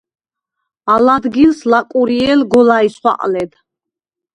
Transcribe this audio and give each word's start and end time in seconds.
ალ 0.93 1.05
არდგილს 1.15 1.61
ლაკურიჲელ 1.71 2.41
გოლაჲს 2.51 2.95
ხვაყლედ. 3.01 3.51